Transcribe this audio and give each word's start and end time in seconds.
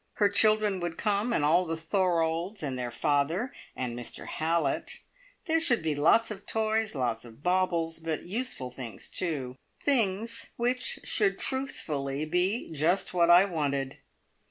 Her 0.13 0.29
children 0.29 0.79
would 0.79 0.97
come, 0.97 1.31
and 1.31 1.45
all 1.45 1.63
the 1.63 1.77
Thorolds, 1.77 2.63
and 2.63 2.75
their 2.75 2.89
father, 2.89 3.53
and 3.75 3.95
Mr 3.95 4.25
Hallett. 4.25 4.97
There 5.45 5.59
should 5.59 5.83
be 5.83 5.93
lots 5.93 6.31
of 6.31 6.47
toys, 6.47 6.93
and 6.93 7.01
lots 7.01 7.23
of 7.23 7.43
baubles, 7.43 7.99
but 7.99 8.25
useful 8.25 8.71
things 8.71 9.11
too! 9.11 9.57
Things 9.79 10.47
which 10.57 11.01
should 11.03 11.37
truthfully 11.37 12.25
be 12.25 12.71
"just 12.71 13.13
what 13.13 13.29
I 13.29 13.45
wanted!" 13.45 13.99